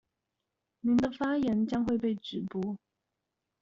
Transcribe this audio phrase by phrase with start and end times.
[0.79, 2.75] 您的發言將會被直播